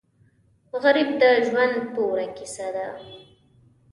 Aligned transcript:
غریب 0.83 1.09
د 1.21 1.23
ژوند 1.47 1.75
توره 1.93 2.25
کیسه 2.37 2.67
ده 2.75 2.87